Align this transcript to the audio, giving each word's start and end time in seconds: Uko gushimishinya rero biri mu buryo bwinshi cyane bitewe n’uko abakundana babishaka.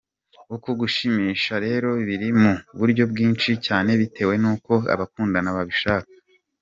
Uko 0.55 0.69
gushimishinya 0.79 1.55
rero 1.65 1.89
biri 2.07 2.29
mu 2.41 2.53
buryo 2.79 3.03
bwinshi 3.11 3.51
cyane 3.65 3.91
bitewe 4.01 4.33
n’uko 4.41 4.71
abakundana 4.93 5.49
babishaka. 5.57 6.11